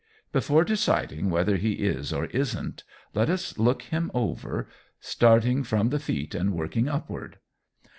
Before 0.31 0.63
deciding 0.63 1.29
whether 1.29 1.57
he 1.57 1.73
is 1.73 2.11
or 2.11 2.25
isn't, 2.25 2.83
let 3.13 3.29
us 3.29 3.59
look 3.59 3.83
him 3.83 4.09
over, 4.15 4.67
starting 4.99 5.63
from 5.63 5.89
the 5.89 5.99
feet 5.99 6.33
and 6.33 6.55
working 6.55 6.89
upward. 6.89 7.37